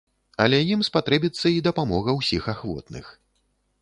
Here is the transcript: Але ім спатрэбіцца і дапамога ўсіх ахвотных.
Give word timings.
Але 0.45 0.59
ім 0.75 0.81
спатрэбіцца 0.87 1.47
і 1.57 1.61
дапамога 1.67 2.17
ўсіх 2.21 2.43
ахвотных. 2.55 3.05